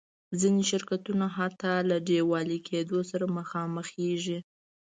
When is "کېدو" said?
2.67-2.99